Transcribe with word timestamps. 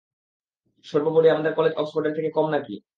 সর্বোপরি 0.85 1.27
আমাদের 1.29 1.53
কলেজ 1.53 1.73
অক্সফোর্ডের 1.75 2.15
থেকে 2.15 2.29
কম 2.29 2.47
নাকি। 2.49 2.75